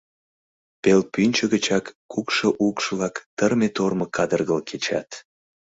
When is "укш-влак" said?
2.67-3.15